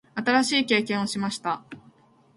[0.15, 1.61] 新しい経験をしました。